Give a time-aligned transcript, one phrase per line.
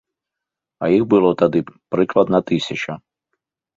[0.87, 1.59] А іх было тады,
[1.97, 2.91] прыкладна, тысяча.